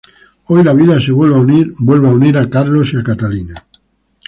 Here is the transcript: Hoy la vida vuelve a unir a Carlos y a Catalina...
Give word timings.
Hoy 0.45 0.63
la 0.63 0.73
vida 0.73 0.97
vuelve 1.13 2.07
a 2.07 2.11
unir 2.15 2.35
a 2.35 2.49
Carlos 2.49 2.91
y 2.91 2.97
a 2.97 3.03
Catalina... 3.03 3.53